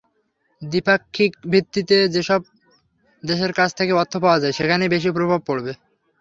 [0.61, 2.41] দ্বিপাক্ষিকভিত্তিতে যেসব
[3.23, 5.71] দেশের কাছ থেকে অর্থ পাওয়া যায়, সেখানেই বেশি প্রভাব পড়বে।